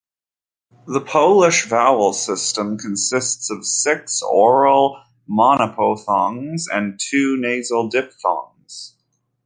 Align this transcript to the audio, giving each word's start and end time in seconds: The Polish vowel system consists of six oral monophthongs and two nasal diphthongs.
The 0.87 1.01
Polish 1.01 1.67
vowel 1.67 2.13
system 2.13 2.79
consists 2.79 3.51
of 3.51 3.63
six 3.63 4.23
oral 4.23 4.99
monophthongs 5.29 6.63
and 6.73 6.99
two 6.99 7.37
nasal 7.39 7.87
diphthongs. 7.87 8.95